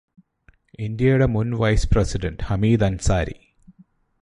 ഇന്ത്യയുടെ 0.79 1.25
മുൻ 1.25 1.49
vice 1.55 1.89
president 1.91 2.43
Hamid 2.43 2.85
Ansari 2.85 3.37